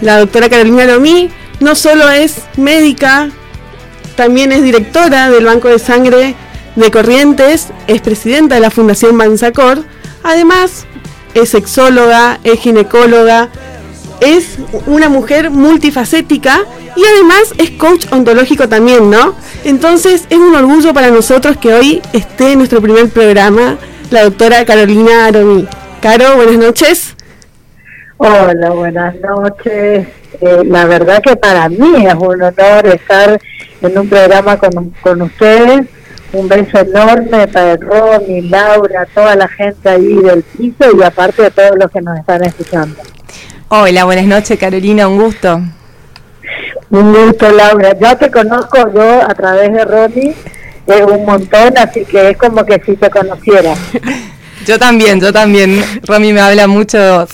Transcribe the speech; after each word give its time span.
La 0.00 0.18
doctora 0.18 0.48
Carolina 0.48 0.84
Lomí 0.84 1.30
no 1.60 1.74
solo 1.74 2.08
es 2.10 2.36
médica, 2.56 3.30
también 4.16 4.52
es 4.52 4.62
directora 4.62 5.30
del 5.30 5.44
Banco 5.44 5.68
de 5.68 5.78
Sangre 5.78 6.34
de 6.76 6.90
Corrientes, 6.90 7.68
es 7.86 8.00
presidenta 8.00 8.54
de 8.54 8.60
la 8.60 8.70
Fundación 8.70 9.16
Manzacor, 9.16 9.84
además 10.22 10.86
es 11.34 11.50
sexóloga, 11.50 12.38
es 12.44 12.60
ginecóloga, 12.60 13.48
es 14.20 14.58
una 14.86 15.08
mujer 15.08 15.50
multifacética 15.50 16.60
y 16.96 17.04
además 17.04 17.54
es 17.58 17.70
coach 17.70 18.06
ontológico 18.10 18.68
también, 18.68 19.10
¿no? 19.10 19.34
Entonces 19.64 20.24
es 20.30 20.38
un 20.38 20.54
orgullo 20.54 20.92
para 20.92 21.10
nosotros 21.10 21.56
que 21.56 21.74
hoy 21.74 22.02
esté 22.12 22.52
en 22.52 22.58
nuestro 22.58 22.80
primer 22.80 23.08
programa 23.08 23.78
la 24.10 24.24
doctora 24.24 24.64
Carolina 24.64 25.26
Aromi. 25.26 25.66
Caro, 26.00 26.36
buenas 26.36 26.56
noches. 26.56 27.17
Hola, 28.18 28.70
buenas 28.70 29.14
noches. 29.20 30.06
Eh, 30.40 30.62
la 30.64 30.84
verdad 30.86 31.22
que 31.22 31.36
para 31.36 31.68
mí 31.68 32.06
es 32.06 32.14
un 32.14 32.42
honor 32.42 32.86
estar 32.86 33.40
en 33.80 33.98
un 33.98 34.08
programa 34.08 34.56
con, 34.58 34.90
con 35.00 35.22
ustedes. 35.22 35.86
Un 36.32 36.48
beso 36.48 36.78
enorme 36.78 37.48
para 37.48 37.76
Ronnie, 37.76 38.42
Laura, 38.42 39.06
toda 39.14 39.34
la 39.34 39.48
gente 39.48 39.88
ahí 39.88 40.14
del 40.16 40.42
piso 40.42 40.84
y 40.98 41.02
aparte 41.02 41.42
de 41.42 41.50
todos 41.50 41.78
los 41.78 41.90
que 41.90 42.02
nos 42.02 42.18
están 42.18 42.44
escuchando. 42.44 43.00
Hola, 43.68 44.04
buenas 44.04 44.26
noches 44.26 44.58
Carolina, 44.58 45.08
un 45.08 45.18
gusto. 45.18 45.60
Un 46.90 47.12
gusto 47.14 47.50
Laura, 47.50 47.96
ya 47.98 48.16
te 48.16 48.30
conozco 48.30 48.92
yo 48.92 49.22
a 49.22 49.34
través 49.34 49.72
de 49.72 49.84
Ronnie 49.84 50.34
es 50.88 51.02
un 51.02 51.24
montón, 51.24 51.76
así 51.76 52.04
que 52.04 52.30
es 52.30 52.36
como 52.36 52.64
que 52.64 52.80
si 52.84 52.96
te 52.96 53.10
conociera. 53.10 53.74
yo 54.66 54.78
también, 54.78 55.20
yo 55.20 55.32
también. 55.32 55.84
Romy 56.06 56.32
me 56.32 56.40
habla 56.40 56.66
mucho 56.66 57.26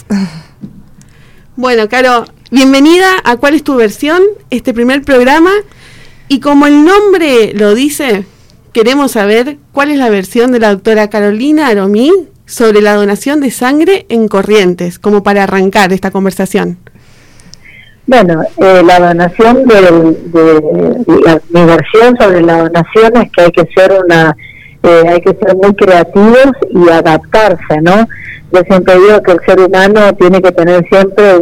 Bueno, 1.57 1.89
Caro, 1.89 2.25
bienvenida 2.51 3.07
a 3.23 3.37
¿Cuál 3.37 3.55
es 3.55 3.63
tu 3.63 3.77
versión? 3.77 4.21
Este 4.51 4.75
primer 4.75 5.03
programa. 5.03 5.53
Y 6.27 6.41
como 6.41 6.67
el 6.67 6.85
nombre 6.85 7.53
lo 7.55 7.77
dice, 7.77 8.25
queremos 8.73 9.13
saber 9.13 9.59
cuál 9.71 9.93
es 9.93 9.99
la 9.99 10.11
versión 10.11 10.51
de 10.51 10.59
la 10.59 10.71
doctora 10.71 11.09
Carolina 11.09 11.69
Aromí 11.69 12.11
sobre 12.45 12.81
la 12.81 12.95
donación 12.95 13.41
de 13.41 13.53
sangre 13.53 14.05
en 14.09 14.27
Corrientes, 14.27 14.99
como 14.99 15.23
para 15.23 15.45
arrancar 15.45 15.93
esta 15.93 16.11
conversación. 16.11 16.77
Bueno, 18.09 18.43
eh, 18.57 18.83
la 18.85 18.99
donación 18.99 19.65
de, 19.65 19.81
de, 19.81 21.41
mi 21.51 21.65
versión 21.67 22.17
sobre 22.19 22.43
la 22.43 22.65
donación 22.65 23.17
es 23.17 23.31
que 23.31 23.43
hay 23.43 23.53
que 23.53 23.69
ser 23.77 23.97
una, 24.05 24.37
eh, 24.85 25.05
hay 25.09 25.21
que 25.21 25.35
ser 25.35 25.57
muy 25.57 25.75
creativos 25.75 26.53
y 26.71 26.89
adaptarse, 26.91 27.81
¿no? 27.83 28.07
Yo 28.53 28.61
siempre 28.69 28.95
digo 28.95 29.23
que 29.23 29.33
el 29.33 29.41
ser 29.45 29.59
humano 29.59 30.15
tiene 30.15 30.41
que 30.41 30.53
tener 30.53 30.87
siempre 30.89 31.39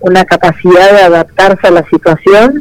una 0.00 0.24
capacidad 0.24 0.90
de 0.90 1.02
adaptarse 1.04 1.68
a 1.68 1.70
la 1.70 1.84
situación 1.88 2.60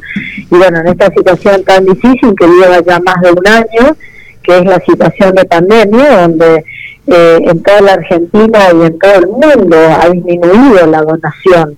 y 0.49 0.55
bueno, 0.55 0.79
en 0.79 0.87
esta 0.87 1.09
situación 1.09 1.63
tan 1.65 1.85
difícil 1.85 2.33
que 2.39 2.47
lleva 2.47 2.79
ya 2.79 2.99
más 2.99 3.19
de 3.21 3.31
un 3.31 3.47
año, 3.47 3.97
que 4.43 4.59
es 4.59 4.65
la 4.65 4.79
situación 4.79 5.35
de 5.35 5.45
pandemia, 5.45 6.21
donde 6.21 6.63
eh, 7.07 7.39
en 7.41 7.63
toda 7.63 7.81
la 7.81 7.93
Argentina 7.93 8.59
y 8.73 8.85
en 8.85 8.99
todo 8.99 9.15
el 9.15 9.27
mundo 9.27 9.77
ha 9.99 10.09
disminuido 10.09 10.85
la 10.85 11.01
donación 11.01 11.75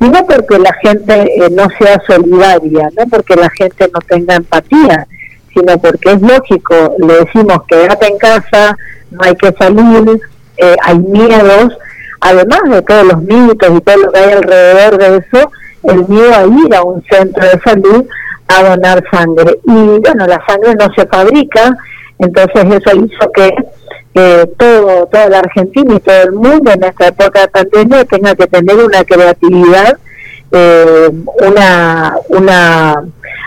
y 0.00 0.08
no 0.08 0.26
porque 0.26 0.58
la 0.58 0.72
gente 0.82 1.14
eh, 1.36 1.48
no 1.50 1.68
sea 1.78 2.02
solidaria, 2.06 2.88
no 2.98 3.06
porque 3.08 3.36
la 3.36 3.48
gente 3.50 3.88
no 3.94 4.00
tenga 4.00 4.34
empatía, 4.34 5.06
sino 5.54 5.78
porque 5.78 6.12
es 6.12 6.20
lógico, 6.20 6.94
le 6.98 7.14
decimos 7.20 7.62
quédate 7.68 8.06
en 8.06 8.18
casa, 8.18 8.76
no 9.10 9.20
hay 9.22 9.34
que 9.36 9.52
salir, 9.52 10.20
eh, 10.56 10.76
hay 10.82 10.98
miedos, 10.98 11.76
además 12.20 12.60
de 12.68 12.82
todos 12.82 13.06
los 13.06 13.22
mitos 13.22 13.70
y 13.76 13.80
todo 13.80 13.96
lo 13.96 14.12
que 14.12 14.18
hay 14.18 14.32
alrededor 14.32 14.98
de 14.98 15.16
eso, 15.18 15.50
el 15.84 16.08
miedo 16.08 16.34
a 16.34 16.44
ir 16.44 16.74
a 16.74 16.82
un 16.82 17.02
centro 17.10 17.44
de 17.44 17.60
salud 17.60 18.04
a 18.48 18.62
donar 18.70 19.02
sangre. 19.10 19.58
Y 19.64 19.72
bueno, 19.72 20.26
la 20.26 20.42
sangre 20.46 20.74
no 20.74 20.92
se 20.94 21.06
fabrica, 21.06 21.76
entonces 22.18 22.64
eso 22.64 22.96
hizo 22.96 23.32
que 23.32 23.54
todo, 24.58 25.06
toda 25.06 25.28
la 25.28 25.38
Argentina 25.38 25.94
y 25.94 26.00
todo 26.00 26.22
el 26.22 26.32
mundo 26.32 26.70
en 26.70 26.84
esta 26.84 27.08
época 27.08 27.40
de 27.40 27.48
pandemia 27.48 28.04
tenga 28.04 28.34
que 28.34 28.46
tener 28.46 28.76
una 28.76 29.04
creatividad, 29.04 29.98
eh, 30.52 31.10
una, 31.48 32.16
una 32.28 33.04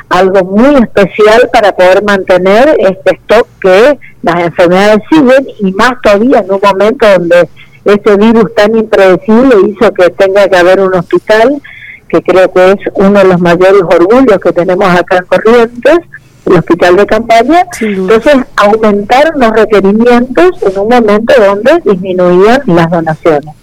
algo 0.09 0.43
muy 0.45 0.75
especial 0.75 1.49
para 1.51 1.75
poder 1.75 2.03
mantener 2.03 2.75
este 2.79 3.15
stock 3.15 3.47
que 3.59 3.97
las 4.21 4.35
enfermedades 4.39 4.99
siguen 5.09 5.47
y 5.59 5.71
más 5.71 5.93
todavía 6.01 6.39
en 6.39 6.51
un 6.51 6.59
momento 6.61 7.07
donde 7.07 7.49
este 7.85 8.15
virus 8.15 8.53
tan 8.55 8.75
impredecible 8.75 9.55
hizo 9.67 9.93
que 9.93 10.09
tenga 10.11 10.47
que 10.47 10.57
haber 10.57 10.79
un 10.79 10.93
hospital 10.93 11.61
que 12.07 12.21
creo 12.21 12.51
que 12.51 12.71
es 12.71 12.77
uno 12.93 13.19
de 13.19 13.25
los 13.25 13.41
mayores 13.41 13.81
orgullos 13.81 14.39
que 14.39 14.51
tenemos 14.51 14.87
acá 14.87 15.17
en 15.17 15.25
Corrientes 15.25 15.99
el 16.45 16.57
hospital 16.57 16.95
de 16.95 17.05
campaña, 17.07 17.65
entonces 17.81 18.35
aumentaron 18.55 19.39
los 19.39 19.51
requerimientos 19.51 20.61
en 20.61 20.79
un 20.79 20.89
momento 20.89 21.33
donde 21.39 21.81
disminuían 21.83 22.61
las 22.67 22.91
donaciones. 22.91 23.55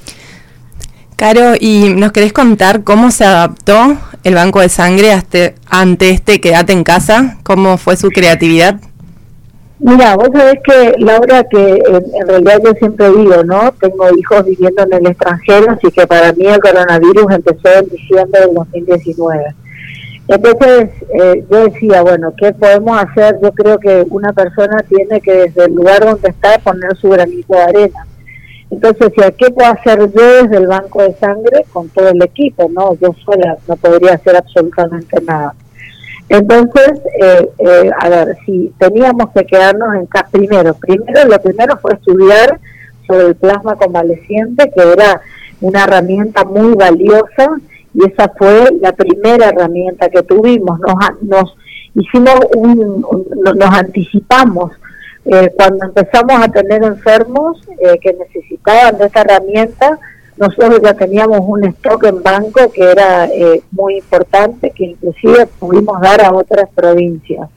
Caro, 1.23 1.53
¿y 1.57 1.95
nos 1.95 2.11
querés 2.11 2.33
contar 2.33 2.83
cómo 2.83 3.13
se 3.13 3.25
adaptó 3.25 3.97
el 4.25 4.35
banco 4.35 4.59
de 4.59 4.69
sangre 4.69 5.13
este, 5.13 5.55
ante 5.71 6.11
este 6.11 6.41
quédate 6.41 6.73
en 6.73 6.83
casa? 6.83 7.39
¿Cómo 7.45 7.79
fue 7.79 7.97
su 7.97 8.09
creatividad? 8.09 8.81
Mira, 9.79 10.17
vos 10.17 10.31
sabés 10.33 10.59
que, 10.65 10.95
Laura, 10.99 11.45
que 11.45 11.81
en, 11.87 12.27
realidad 12.27 12.61
yo 12.65 12.73
siempre 12.73 13.09
digo, 13.11 13.45
¿no? 13.45 13.73
Tengo 13.81 14.09
hijos 14.19 14.45
viviendo 14.47 14.83
en 14.83 14.95
el 14.95 15.07
extranjero, 15.07 15.71
así 15.71 15.93
que 15.93 16.09
para 16.09 16.33
mí 16.33 16.45
el 16.45 16.59
coronavirus 16.59 17.27
empezó 17.31 17.73
en 17.73 17.89
diciembre 17.89 18.41
del 18.41 18.55
2019. 18.55 19.45
Entonces 20.27 20.91
eh, 21.15 21.45
yo 21.49 21.69
decía, 21.69 22.03
bueno, 22.03 22.35
¿qué 22.37 22.53
podemos 22.53 23.01
hacer? 23.01 23.39
Yo 23.41 23.53
creo 23.53 23.79
que 23.79 24.05
una 24.11 24.33
persona 24.33 24.85
tiene 24.89 25.21
que 25.21 25.33
desde 25.33 25.67
el 25.67 25.75
lugar 25.77 26.05
donde 26.05 26.31
está 26.31 26.59
poner 26.59 26.97
su 26.97 27.11
granito 27.11 27.55
de 27.55 27.63
arena. 27.63 28.07
Entonces, 28.73 29.13
¿qué 29.37 29.51
puedo 29.51 29.71
hacer 29.71 29.99
yo 29.99 30.43
desde 30.43 30.57
el 30.57 30.67
banco 30.67 31.03
de 31.03 31.13
sangre 31.17 31.67
con 31.75 31.91
todo 31.91 32.09
el 32.09 32.23
equipo? 32.23 32.71
No, 32.73 32.95
yo 32.95 33.15
sola 33.23 33.59
no 33.69 33.77
podría 33.77 34.15
hacer 34.15 34.35
absolutamente 34.35 35.21
nada. 35.21 35.55
Entonces, 36.31 36.93
eh, 37.23 37.51
eh, 37.59 37.91
a 38.01 38.09
ver, 38.09 38.39
si 38.47 38.73
teníamos 38.79 39.31
que 39.35 39.45
quedarnos 39.45 39.95
en 39.95 40.07
casa, 40.07 40.27
primero, 40.33 40.73
primero 40.73 41.29
lo 41.29 41.39
primero 41.43 41.77
fue 41.83 41.93
estudiar 41.93 42.59
sobre 43.07 43.27
el 43.27 43.35
plasma 43.35 43.77
convaleciente, 43.77 44.71
que 44.75 44.83
era 44.83 45.21
una 45.61 45.85
herramienta 45.85 46.45
muy 46.45 46.75
valiosa 46.75 47.51
y 47.93 48.11
esa 48.11 48.33
fue 48.39 48.69
la 48.81 48.93
primera 48.93 49.51
herramienta 49.51 50.09
que 50.09 50.23
tuvimos. 50.23 50.81
Nos, 50.81 51.23
nos 51.23 51.57
hicimos 51.95 52.37
un, 52.57 53.07
nos 53.55 53.71
anticipamos 53.71 54.73
eh, 55.25 55.53
cuando 55.57 55.87
empezamos 55.87 56.43
a 56.43 56.49
tener 56.49 56.83
enfermos 56.83 57.63
eh, 57.81 57.99
que 58.01 58.13
necesitaban 58.13 58.99
de 58.99 59.07
esta 59.07 59.21
herramienta. 59.21 59.99
Nosotros 60.37 60.81
ya 60.83 60.95
teníamos 60.95 61.41
un 61.43 61.65
stock 61.65 62.05
en 62.05 62.23
banco 62.23 62.73
que 62.73 62.91
era 62.91 63.27
eh, 63.27 63.63
muy 63.71 63.99
importante, 63.99 64.71
que 64.71 64.87
inclusive 64.87 65.47
pudimos 65.59 66.01
dar 66.01 66.23
a 66.25 66.33
otras 66.33 66.69
provincias. 66.75 67.49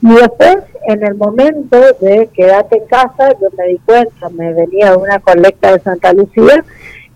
Y 0.00 0.12
después, 0.14 0.56
en 0.88 1.06
el 1.06 1.14
momento 1.14 1.78
de 2.00 2.28
quedarte 2.34 2.78
en 2.78 2.86
casa, 2.86 3.30
yo 3.40 3.48
me 3.56 3.68
di 3.68 3.78
cuenta, 3.78 4.28
me 4.30 4.52
venía 4.52 4.90
de 4.90 4.96
una 4.96 5.20
colecta 5.20 5.72
de 5.72 5.80
Santa 5.80 6.12
Lucía, 6.12 6.64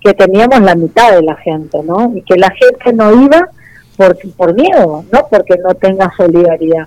que 0.01 0.15
teníamos 0.15 0.61
la 0.61 0.77
mitad 0.77 1.13
de 1.13 1.23
la 1.23 1.35
gente, 1.37 1.83
¿no? 1.83 2.13
Y 2.15 2.23
que 2.23 2.37
la 2.37 2.51
gente 2.51 2.93
no 2.93 3.25
iba 3.25 3.49
por, 3.97 4.17
por 4.37 4.55
miedo, 4.55 5.05
no 5.11 5.27
porque 5.29 5.57
no 5.57 5.75
tenga 5.75 6.13
solidaridad. 6.17 6.87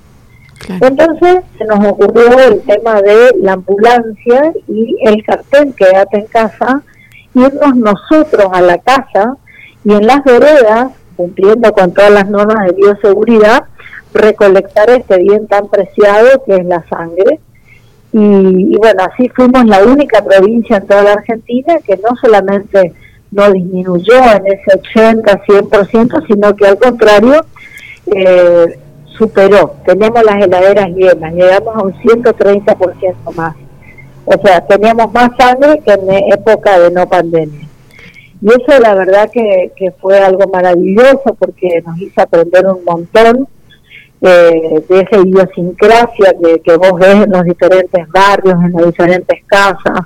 Entonces 0.68 1.40
se 1.58 1.66
nos 1.66 1.80
ocurrió 1.88 2.38
el 2.40 2.62
tema 2.62 3.02
de 3.02 3.32
la 3.42 3.54
ambulancia 3.54 4.54
y 4.68 4.98
el 5.04 5.24
cartel 5.24 5.74
Quédate 5.76 6.18
en 6.18 6.26
casa, 6.28 6.82
irnos 7.34 7.76
nosotros 7.76 8.50
a 8.52 8.62
la 8.62 8.78
casa 8.78 9.38
y 9.84 9.94
en 9.94 10.06
las 10.06 10.24
veredas, 10.24 10.92
cumpliendo 11.16 11.72
con 11.72 11.94
todas 11.94 12.12
las 12.12 12.30
normas 12.30 12.68
de 12.68 12.74
bioseguridad, 12.74 13.64
recolectar 14.14 14.90
este 14.90 15.18
bien 15.18 15.48
tan 15.48 15.68
preciado 15.70 16.44
que 16.46 16.56
es 16.56 16.66
la 16.66 16.84
sangre. 16.88 17.40
Y, 18.12 18.74
y 18.74 18.78
bueno, 18.78 19.04
así 19.12 19.30
fuimos 19.30 19.66
la 19.66 19.84
única 19.84 20.24
provincia 20.24 20.78
en 20.78 20.88
toda 20.88 21.04
la 21.04 21.14
Argentina 21.14 21.76
que 21.86 21.98
no 21.98 22.16
solamente 22.20 22.94
no 23.32 23.52
disminuyó 23.52 24.16
en 24.16 24.48
ese 24.48 24.80
80, 24.94 25.42
100%, 25.46 26.28
sino 26.28 26.56
que 26.56 26.66
al 26.66 26.78
contrario 26.78 27.46
eh, 28.08 28.80
superó. 29.20 29.76
Tenemos 29.86 30.24
las 30.24 30.44
heladeras 30.44 30.90
llenas, 30.90 31.34
llegamos 31.34 31.76
a 31.76 31.84
un 31.84 31.94
130% 31.94 33.36
más. 33.36 33.56
O 34.26 34.34
sea, 34.44 34.62
teníamos 34.62 35.14
más 35.14 35.32
sangre 35.38 35.80
que 35.86 35.92
en 35.92 36.34
época 36.34 36.80
de 36.80 36.92
no 36.92 37.08
pandemia. 37.08 37.68
Y 38.42 38.48
eso 38.48 38.80
la 38.80 38.96
verdad 38.96 39.30
que, 39.32 39.72
que 39.76 39.92
fue 39.92 40.18
algo 40.18 40.48
maravilloso 40.52 41.36
porque 41.38 41.84
nos 41.86 42.00
hizo 42.00 42.22
aprender 42.22 42.66
un 42.68 42.84
montón 42.86 43.48
eh, 44.22 44.84
de 44.88 45.00
esa 45.02 45.18
idiosincrasia 45.18 46.34
que, 46.42 46.62
que 46.62 46.78
vos 46.78 47.00
ves 47.00 47.24
en 47.24 47.32
los 47.32 47.44
diferentes 47.44 48.08
barrios, 48.10 48.56
en 48.64 48.72
las 48.74 48.86
diferentes 48.86 49.40
casas, 49.46 50.06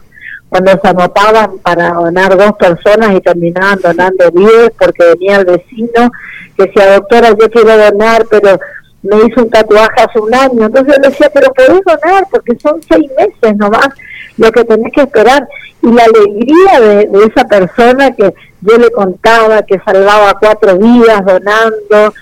cuando 0.49 0.71
se 0.71 0.87
anotaban 0.87 1.57
para 1.59 1.93
donar 1.93 2.37
dos 2.37 2.53
personas 2.53 3.15
y 3.15 3.21
terminaban 3.21 3.79
donando 3.81 4.29
diez 4.29 4.71
porque 4.77 5.03
venía 5.15 5.37
el 5.37 5.45
vecino 5.45 6.11
que 6.55 6.67
decía, 6.67 6.93
doctora, 6.93 7.29
yo 7.29 7.49
quiero 7.49 7.75
donar, 7.75 8.25
pero 8.29 8.59
me 9.03 9.17
hizo 9.17 9.43
un 9.43 9.49
tatuaje 9.49 10.01
hace 10.01 10.19
un 10.19 10.33
año. 10.33 10.65
Entonces 10.65 10.95
yo 10.95 11.01
le 11.01 11.09
decía, 11.09 11.29
pero 11.33 11.53
podés 11.53 11.81
donar 11.85 12.25
porque 12.31 12.57
son 12.59 12.81
seis 12.81 13.11
meses 13.17 13.57
nomás 13.57 13.89
lo 14.37 14.51
que 14.51 14.63
tenés 14.63 14.91
que 14.93 15.01
esperar. 15.01 15.47
Y 15.81 15.91
la 15.91 16.05
alegría 16.05 16.79
de, 16.79 17.09
esa 17.27 17.45
persona 17.45 18.15
que 18.15 18.33
yo 18.61 18.77
le 18.77 18.89
contaba 18.91 19.63
que 19.63 19.79
salvaba 19.79 20.37
cuatro 20.39 20.77
vidas 20.77 21.23
donando. 21.25 22.13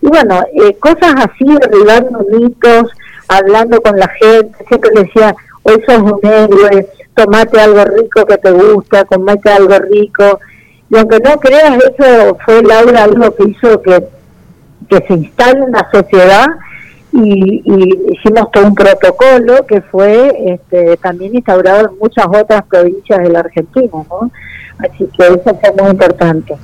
Y 0.00 0.08
bueno, 0.08 0.42
eh, 0.54 0.74
cosas 0.78 1.14
así, 1.16 1.44
derribando 1.60 2.24
mitos, 2.30 2.90
hablando 3.28 3.80
con 3.82 3.98
la 3.98 4.08
gente. 4.08 4.64
Siempre 4.66 4.90
le 4.94 5.02
decía, 5.02 5.34
hoy 5.62 5.82
sos 5.86 5.98
un 5.98 6.20
héroe, 6.22 6.88
tomate 7.14 7.60
algo 7.60 7.84
rico 7.84 8.24
que 8.24 8.38
te 8.38 8.50
gusta, 8.50 9.04
comete 9.04 9.50
algo 9.50 9.78
rico. 9.78 10.40
Y 10.88 10.96
aunque 10.96 11.20
no 11.20 11.38
creas, 11.38 11.76
eso 11.76 12.38
fue 12.46 12.62
Laura 12.62 13.04
algo 13.04 13.34
que 13.36 13.50
hizo 13.50 13.82
que, 13.82 14.02
que 14.88 14.98
se 15.06 15.14
instale 15.14 15.64
en 15.64 15.72
la 15.72 15.88
sociedad 15.92 16.46
y, 17.12 17.62
hicimos 18.12 18.50
todo 18.52 18.66
un 18.66 18.74
protocolo 18.74 19.66
que 19.66 19.80
fue 19.80 20.32
este, 20.46 20.96
también 20.98 21.34
instaurado 21.34 21.90
en 21.90 21.98
muchas 21.98 22.26
otras 22.26 22.64
provincias 22.66 23.20
de 23.20 23.30
la 23.30 23.40
Argentina, 23.40 23.90
¿no? 23.92 24.30
Así 24.78 25.08
que 25.16 25.26
eso 25.26 25.58
fue 25.60 25.72
muy 25.78 25.90
importante. 25.90 26.56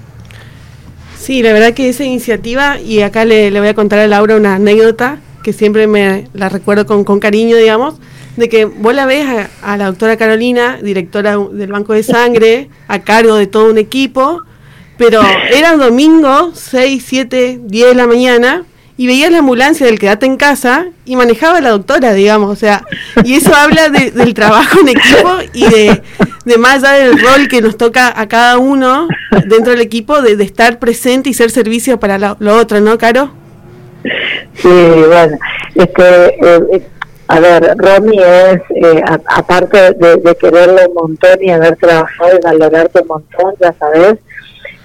Sí, 1.17 1.43
la 1.43 1.53
verdad 1.53 1.75
que 1.75 1.89
esa 1.89 2.05
iniciativa, 2.05 2.79
y 2.79 3.03
acá 3.03 3.25
le, 3.25 3.51
voy 3.59 3.69
a 3.69 3.75
contar 3.75 3.99
a 3.99 4.07
Laura 4.07 4.37
una 4.37 4.55
anécdota 4.55 5.19
que 5.43 5.53
siempre 5.53 5.87
me 5.87 6.29
la 6.35 6.49
recuerdo 6.49 6.87
con, 6.87 7.05
con 7.05 7.21
cariño, 7.21 7.57
digamos, 7.57 8.01
de 8.37 8.49
que 8.49 8.65
vos 8.65 8.95
la 8.95 9.07
ves 9.07 9.49
a, 9.63 9.77
la 9.77 9.87
doctora 9.87 10.17
Carolina, 10.17 10.79
directora 10.83 11.37
del 11.53 11.73
Banco 11.73 11.95
de 11.95 12.03
Sangre, 12.03 12.69
a 12.87 13.01
cargo 13.01 13.37
de 13.37 13.47
todo 13.47 13.71
un 13.71 13.79
equipo, 13.79 14.43
pero 14.99 15.21
era 15.53 15.77
domingo, 15.77 16.53
6, 16.55 17.05
7, 17.07 17.61
10 17.63 17.89
de 17.89 17.95
la 17.95 18.07
mañana, 18.07 18.65
y 18.99 19.07
veías 19.07 19.31
la 19.31 19.39
ambulancia 19.39 19.87
del 19.87 19.99
quedate 19.99 20.27
en 20.27 20.37
casa 20.37 20.87
y 21.05 21.17
manejaba 21.17 21.59
a 21.59 21.61
la 21.61 21.71
doctora, 21.71 22.15
digamos, 22.15 22.51
o 22.51 22.57
sea, 22.57 22.83
y 23.25 23.35
eso 23.35 23.55
habla 23.55 23.91
del 23.91 24.33
trabajo 24.35 24.81
en 24.81 24.89
equipo 24.89 25.31
y 25.53 25.69
de, 25.69 26.03
de, 26.45 26.59
más 26.59 26.83
allá 26.83 27.05
del 27.05 27.21
rol 27.21 27.49
que 27.49 27.61
nos 27.61 27.77
toca 27.77 28.19
a 28.19 28.27
cada 28.27 28.57
uno 28.57 29.07
dentro 29.47 29.73
del 29.73 29.83
equipo 29.83 30.23
de, 30.23 30.43
estar 30.43 30.79
presente 30.79 31.29
y 31.29 31.35
ser 31.35 31.51
servicio 31.51 32.01
para 32.01 32.19
lo, 32.19 32.57
otro, 32.57 32.81
¿no, 32.81 32.97
Caro? 32.97 33.31
Sí, 34.55 34.69
bueno, 34.69 35.39
este, 35.75 36.83
a 37.29 37.41
ver, 37.41 37.75
Romy 37.77 38.19
es, 38.19 38.61
eh, 38.77 39.03
aparte 39.27 39.93
de, 39.93 40.17
de, 40.17 40.37
quererlo 40.37 40.81
un 40.89 40.95
montón 40.95 41.37
y 41.43 41.51
haber 41.51 41.77
trabajado 41.77 42.31
y 42.39 42.43
valorarte 42.43 43.01
un 43.01 43.09
montón, 43.09 43.55
ya 43.61 43.75
sabes, 43.79 44.17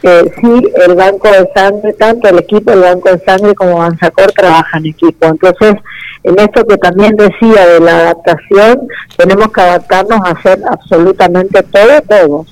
eh, 0.04 0.32
sí, 0.42 0.72
el 0.88 0.96
banco 0.96 1.30
de 1.30 1.48
sangre, 1.54 1.94
tanto 1.94 2.30
el 2.30 2.40
equipo 2.40 2.72
del 2.72 2.82
banco 2.82 3.10
de 3.10 3.20
sangre 3.20 3.54
como 3.54 3.78
Banzacor 3.78 4.32
trabajan 4.32 4.84
en 4.84 4.92
equipo. 4.92 5.28
Entonces, 5.28 5.76
en 6.24 6.40
esto 6.40 6.66
que 6.66 6.78
también 6.78 7.16
decía 7.16 7.68
de 7.68 7.80
la 7.80 7.98
adaptación, 8.00 8.88
tenemos 9.16 9.52
que 9.52 9.62
adaptarnos 9.62 10.20
a 10.26 10.32
hacer 10.32 10.60
absolutamente 10.68 11.62
todo, 11.64 12.02
todos. 12.08 12.48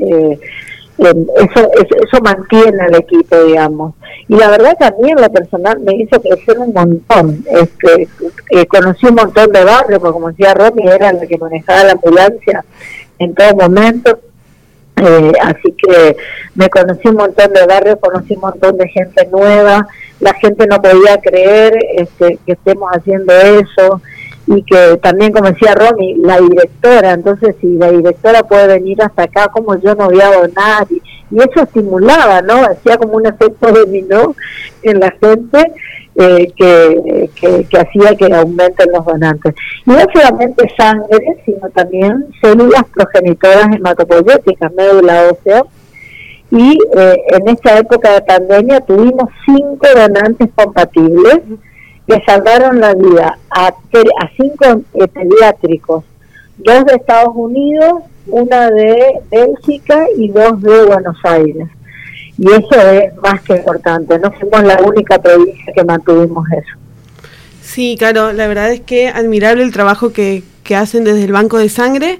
Eh, 0.00 0.38
eso, 0.98 1.70
eso, 1.74 2.20
mantiene 2.22 2.82
al 2.82 2.94
equipo, 2.94 3.42
digamos. 3.44 3.94
Y 4.28 4.36
la 4.36 4.50
verdad 4.50 4.76
también 4.78 5.16
lo 5.18 5.32
personal 5.32 5.80
me 5.80 5.94
hizo 5.94 6.20
crecer 6.20 6.58
un 6.58 6.74
montón. 6.74 7.42
Este, 7.50 8.08
eh, 8.50 8.66
conocí 8.66 9.06
un 9.06 9.14
montón 9.14 9.50
de 9.50 9.64
barrios, 9.64 10.00
porque 10.00 10.12
como 10.12 10.28
decía 10.28 10.52
Romy, 10.52 10.86
era 10.86 11.14
la 11.14 11.26
que 11.26 11.38
manejaba 11.38 11.84
la 11.84 11.92
ambulancia 11.92 12.62
en 13.18 13.34
todo 13.34 13.54
momento 13.54 14.18
eh, 15.00 15.32
así 15.42 15.72
que 15.72 16.16
me 16.54 16.68
conocí 16.68 17.08
un 17.08 17.16
montón 17.16 17.52
de 17.52 17.66
barrios, 17.66 17.96
conocí 18.00 18.34
un 18.34 18.40
montón 18.40 18.76
de 18.76 18.88
gente 18.88 19.26
nueva, 19.30 19.86
la 20.20 20.34
gente 20.34 20.66
no 20.66 20.80
podía 20.80 21.18
creer 21.18 21.72
este, 21.96 22.38
que 22.44 22.52
estemos 22.52 22.90
haciendo 22.90 23.32
eso 23.32 24.02
y 24.46 24.62
que 24.64 24.98
también, 25.02 25.32
como 25.32 25.50
decía 25.50 25.74
Romy, 25.74 26.16
la 26.16 26.40
directora, 26.40 27.12
entonces 27.12 27.54
si 27.60 27.76
la 27.76 27.90
directora 27.90 28.42
puede 28.42 28.66
venir 28.66 29.00
hasta 29.02 29.22
acá, 29.22 29.48
como 29.48 29.80
yo 29.80 29.94
no 29.94 30.06
voy 30.06 30.20
a 30.20 30.32
donar, 30.32 30.86
y 31.30 31.38
eso 31.38 31.62
estimulaba, 31.62 32.42
¿no? 32.42 32.64
Hacía 32.64 32.96
como 32.96 33.14
un 33.14 33.26
efecto 33.26 33.72
dominó 33.72 34.34
en 34.82 35.00
la 35.00 35.10
gente 35.20 35.72
eh, 36.16 36.52
que, 36.56 37.30
que, 37.68 37.78
hacía 37.78 38.16
que 38.16 38.34
aumenten 38.34 38.92
los 38.92 39.04
donantes. 39.04 39.54
Y 39.86 39.90
no 39.90 40.04
solamente 40.12 40.68
sangre, 40.76 41.18
sino 41.44 41.70
también 41.70 42.26
células 42.42 42.82
progenitoras 42.92 43.68
hematopoyéticas, 43.74 44.72
médula 44.74 45.30
ósea. 45.30 45.64
Y 46.50 46.78
eh, 46.96 47.16
en 47.28 47.48
esta 47.48 47.78
época 47.78 48.12
de 48.12 48.22
pandemia 48.22 48.80
tuvimos 48.80 49.30
cinco 49.46 49.86
donantes 49.94 50.48
compatibles 50.56 51.40
que 52.08 52.22
salvaron 52.26 52.80
la 52.80 52.92
vida 52.94 53.38
a, 53.50 53.68
a 53.68 54.30
cinco 54.36 54.82
pediátricos, 55.14 56.04
dos 56.64 56.84
de 56.84 56.94
Estados 56.94 57.32
Unidos, 57.34 58.02
una 58.26 58.70
de 58.70 59.20
Bélgica 59.30 60.06
y 60.16 60.28
dos 60.28 60.60
de 60.62 60.84
Buenos 60.84 61.16
Aires 61.24 61.68
y 62.40 62.46
eso 62.46 62.90
es 62.90 63.14
más 63.22 63.42
que 63.42 63.56
importante. 63.56 64.18
No 64.18 64.32
fuimos 64.32 64.62
la 64.62 64.80
única 64.82 65.20
provincia 65.20 65.72
que 65.74 65.84
mantuvimos 65.84 66.46
eso. 66.50 66.78
Sí, 67.62 67.96
claro, 67.98 68.32
la 68.32 68.46
verdad 68.48 68.72
es 68.72 68.80
que 68.80 69.08
admirable 69.08 69.62
el 69.62 69.72
trabajo 69.72 70.10
que, 70.14 70.42
que 70.64 70.74
hacen 70.74 71.04
desde 71.04 71.24
el 71.24 71.32
Banco 71.32 71.58
de 71.58 71.68
Sangre. 71.68 72.18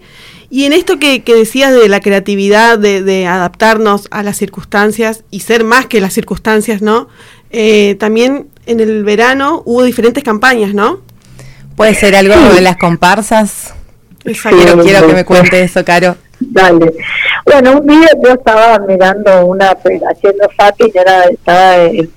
Y 0.51 0.65
en 0.65 0.75
esto 0.75 0.99
que, 0.99 1.23
que 1.23 1.35
decías 1.35 1.73
de 1.73 1.89
la 1.89 2.01
creatividad, 2.01 2.79
de, 2.79 3.03
de, 3.03 3.27
adaptarnos 3.27 4.09
a 4.11 4.23
las 4.23 4.37
circunstancias 4.37 5.25
y 5.31 5.41
ser 5.41 5.65
más 5.65 5.87
que 5.87 6.03
las 6.03 6.13
circunstancias, 6.13 6.83
¿no? 6.83 7.09
Eh, 7.51 7.97
también 7.99 8.49
en 8.67 8.81
el 8.81 9.05
verano 9.05 9.63
hubo 9.65 9.85
diferentes 9.85 10.23
campañas, 10.23 10.75
¿no? 10.75 11.01
Puede 11.77 11.95
ser 11.95 12.15
algo 12.15 12.35
de 12.53 12.61
las 12.61 12.77
comparsas. 12.77 13.73
Quiero, 14.23 14.83
quiero 14.83 15.07
que 15.07 15.15
me 15.15 15.25
cuente 15.25 15.63
eso, 15.63 15.85
Caro. 15.85 16.17
Dale. 16.41 16.93
Bueno, 17.45 17.79
un 17.79 17.87
día 17.87 18.09
yo 18.23 18.33
estaba 18.33 18.79
mirando 18.81 19.47
una, 19.47 19.71
haciendo 19.71 20.49
zapping, 20.57 20.93
era, 20.95 21.25
estaba 21.25 21.77
en, 21.77 22.11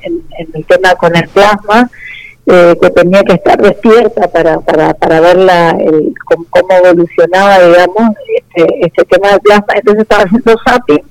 el 0.54 0.66
tema 0.66 0.96
con 0.96 1.16
el 1.16 1.28
plasma, 1.30 1.90
eh, 2.46 2.76
que 2.82 2.90
tenía 2.90 3.24
que 3.24 3.34
estar 3.34 3.62
despierta 3.62 4.28
para, 4.28 4.60
para, 4.60 4.94
para 4.94 5.20
ver 5.22 5.38
la, 5.38 5.72
el, 5.72 6.14
cómo, 6.26 6.68
evolucionaba, 6.70 7.60
digamos, 7.60 8.16
este, 8.36 8.86
este 8.86 9.06
tema 9.06 9.30
del 9.30 9.40
plasma. 9.42 9.74
Entonces 9.76 10.02
estaba 10.04 10.24
haciendo 10.24 10.56
zapping 10.66 11.04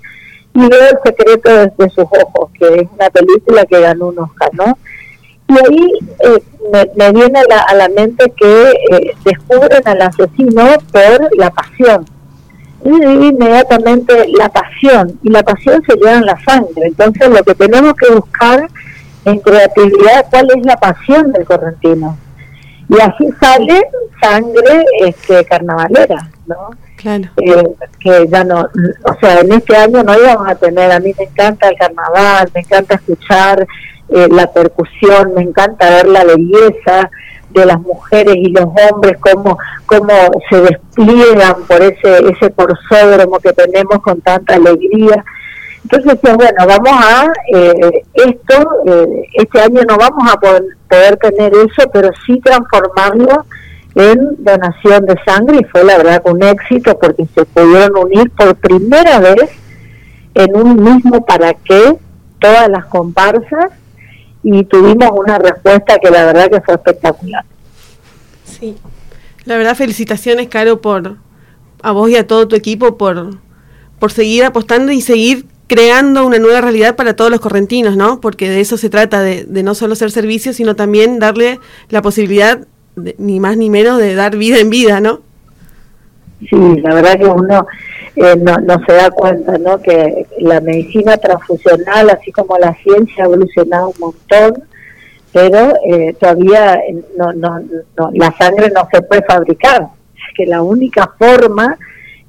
y 0.54 0.68
veo 0.68 0.82
El 0.90 0.98
secreto 1.04 1.50
de, 1.50 1.90
sus 1.90 2.04
ojos, 2.04 2.50
que 2.58 2.66
es 2.66 2.88
una 2.92 3.08
película 3.10 3.64
que 3.64 3.80
ganó 3.80 4.08
un 4.08 4.18
Oscar, 4.18 4.50
¿no? 4.52 4.78
Y 5.52 5.58
ahí 5.58 5.88
eh, 6.20 6.42
me, 6.96 7.12
viene 7.12 7.40
a 7.40 7.44
la, 7.48 7.60
a 7.62 7.74
la 7.74 7.88
mente 7.88 8.32
que 8.36 8.70
eh, 8.70 9.14
descubren 9.24 9.86
al 9.86 10.02
asesino 10.02 10.64
por 10.92 11.36
la 11.36 11.50
pasión 11.50 12.06
y 12.84 13.28
inmediatamente 13.28 14.28
la 14.36 14.48
pasión, 14.48 15.18
y 15.22 15.30
la 15.30 15.42
pasión 15.42 15.82
se 15.86 15.94
lleva 15.94 16.14
en 16.14 16.26
la 16.26 16.38
sangre. 16.44 16.86
Entonces 16.86 17.28
lo 17.28 17.42
que 17.42 17.54
tenemos 17.54 17.94
que 17.94 18.12
buscar 18.12 18.68
en 19.24 19.38
creatividad, 19.38 20.26
cuál 20.30 20.48
es 20.56 20.66
la 20.66 20.76
pasión 20.76 21.32
del 21.32 21.44
correntino. 21.44 22.16
Y 22.88 23.00
así 23.00 23.28
sale 23.40 23.80
sangre 24.20 24.84
este, 25.00 25.44
carnavalera, 25.44 26.28
¿no? 26.46 26.70
Claro. 27.02 27.28
Que 27.98 28.28
ya 28.28 28.44
no, 28.44 28.60
o 28.60 29.14
sea, 29.20 29.40
en 29.40 29.52
este 29.52 29.76
año 29.76 30.02
no 30.04 30.14
íbamos 30.14 30.48
a 30.48 30.54
tener, 30.54 30.90
a 30.92 31.00
mí 31.00 31.12
me 31.18 31.24
encanta 31.24 31.68
el 31.68 31.76
carnaval, 31.76 32.48
me 32.54 32.60
encanta 32.60 32.94
escuchar 32.94 33.66
eh, 34.08 34.28
la 34.30 34.46
percusión, 34.52 35.34
me 35.34 35.42
encanta 35.42 35.90
ver 35.90 36.08
la 36.08 36.24
belleza, 36.24 37.10
de 37.52 37.66
las 37.66 37.80
mujeres 37.80 38.34
y 38.36 38.50
los 38.50 38.64
hombres, 38.64 39.16
cómo, 39.20 39.58
cómo 39.86 40.12
se 40.48 40.60
despliegan 40.60 41.62
por 41.68 41.82
ese, 41.82 42.30
ese 42.30 42.50
corsódromo 42.52 43.38
que 43.40 43.52
tenemos 43.52 44.02
con 44.02 44.20
tanta 44.20 44.54
alegría. 44.54 45.24
Entonces, 45.82 46.18
bueno, 46.22 46.66
vamos 46.66 46.92
a 46.92 47.32
eh, 47.52 48.04
esto, 48.14 48.68
eh, 48.86 49.28
este 49.34 49.60
año 49.60 49.82
no 49.88 49.96
vamos 49.96 50.32
a 50.32 50.38
poder 50.38 51.16
tener 51.16 51.52
eso, 51.54 51.90
pero 51.92 52.10
sí 52.24 52.40
transformarlo 52.40 53.44
en 53.94 54.36
donación 54.38 55.04
de 55.06 55.16
sangre 55.24 55.58
y 55.60 55.64
fue 55.64 55.84
la 55.84 55.98
verdad 55.98 56.22
un 56.24 56.42
éxito 56.42 56.98
porque 56.98 57.26
se 57.34 57.44
pudieron 57.44 57.96
unir 57.96 58.30
por 58.30 58.54
primera 58.56 59.18
vez 59.20 59.50
en 60.34 60.56
un 60.56 60.82
mismo 60.82 61.24
para 61.24 61.54
qué 61.54 61.96
todas 62.40 62.68
las 62.68 62.86
comparsas 62.86 63.70
y 64.42 64.64
tuvimos 64.64 65.10
una 65.14 65.38
respuesta 65.38 65.98
que 65.98 66.10
la 66.10 66.24
verdad 66.24 66.50
que 66.50 66.60
fue 66.60 66.74
espectacular. 66.74 67.44
Sí, 68.44 68.76
la 69.44 69.56
verdad 69.56 69.76
felicitaciones, 69.76 70.48
Caro, 70.48 70.80
por 70.80 71.16
a 71.82 71.92
vos 71.92 72.10
y 72.10 72.16
a 72.16 72.26
todo 72.26 72.48
tu 72.48 72.56
equipo 72.56 72.96
por, 72.96 73.38
por 73.98 74.12
seguir 74.12 74.44
apostando 74.44 74.92
y 74.92 75.00
seguir 75.00 75.46
creando 75.66 76.26
una 76.26 76.38
nueva 76.38 76.60
realidad 76.60 76.96
para 76.96 77.16
todos 77.16 77.30
los 77.30 77.40
correntinos, 77.40 77.96
¿no? 77.96 78.20
Porque 78.20 78.48
de 78.48 78.60
eso 78.60 78.76
se 78.76 78.90
trata, 78.90 79.20
de, 79.20 79.44
de 79.44 79.62
no 79.62 79.74
solo 79.74 79.94
ser 79.94 80.10
servicio, 80.10 80.52
sino 80.52 80.76
también 80.76 81.18
darle 81.18 81.60
la 81.88 82.02
posibilidad, 82.02 82.66
ni 82.96 83.40
más 83.40 83.56
ni 83.56 83.70
menos, 83.70 83.98
de 83.98 84.14
dar 84.14 84.36
vida 84.36 84.58
en 84.58 84.70
vida, 84.70 85.00
¿no? 85.00 85.20
Sí, 86.40 86.80
la 86.80 86.94
verdad 86.94 87.18
que 87.18 87.26
uno 87.26 87.66
eh, 88.16 88.36
no, 88.36 88.58
no 88.58 88.84
se 88.84 88.92
da 88.92 89.10
cuenta, 89.10 89.58
¿no? 89.58 89.80
Que 89.80 90.26
la 90.40 90.60
medicina 90.60 91.16
transfusional, 91.16 92.10
así 92.10 92.32
como 92.32 92.58
la 92.58 92.74
ciencia, 92.82 93.24
ha 93.24 93.26
evolucionado 93.26 93.88
un 93.90 94.00
montón, 94.00 94.64
pero 95.32 95.74
eh, 95.86 96.14
todavía 96.20 96.74
eh, 96.74 97.02
no, 97.16 97.32
no, 97.32 97.60
no, 97.60 98.10
la 98.12 98.32
sangre 98.36 98.70
no 98.70 98.86
se 98.92 99.02
puede 99.02 99.22
fabricar. 99.22 99.88
Que 100.36 100.46
la 100.46 100.62
única 100.62 101.10
forma 101.18 101.78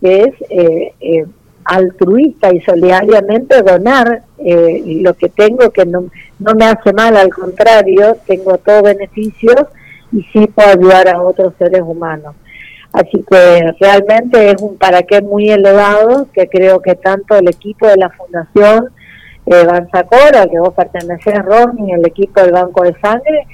es 0.01 0.34
eh, 0.50 1.25
altruista 1.65 2.53
y 2.53 2.60
solidariamente 2.62 3.62
donar 3.62 4.24
lo 4.38 5.13
que 5.13 5.29
tengo, 5.29 5.70
que 5.70 5.86
no, 5.86 6.05
no 6.39 6.53
me 6.55 6.65
hace 6.65 6.91
mal, 6.91 7.15
al 7.15 7.34
contrario, 7.34 8.17
tengo 8.27 8.58
todos 8.58 8.84
beneficios 8.84 9.67
y 10.13 10.24
sí 10.32 10.48
puedo 10.48 10.70
ayudar 10.70 11.10
a 11.10 11.22
otros 11.22 11.53
seres 11.58 11.82
humanos. 11.82 12.36
Así 12.93 13.25
que 13.29 13.74
realmente 13.79 14.51
es 14.51 14.62
un 14.62 14.77
para 14.77 15.01
qué 15.01 15.22
muy 15.22 15.50
elevado 15.50 16.27
que 16.32 16.48
creo 16.48 16.79
que 16.79 16.96
tanto 16.96 17.36
el 17.36 17.50
equipo 17.50 17.88
de 17.88 17.98
la 17.98 18.10
Fundación 18.10 18.89
eh, 19.48 19.65
Banzacora, 19.65 20.46
que 20.46 20.60
vos 20.60 20.74
pertenecés, 20.74 21.43
Ronnie, 21.43 21.96
el 21.96 22.05
equipo 22.05 22.41
del 22.41 22.51
Banco 22.51 22.84
de 22.84 22.96
Sangre, 23.01 23.48